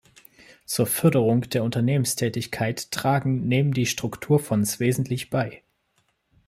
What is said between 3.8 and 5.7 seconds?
Strukturfonds wesentlich bei.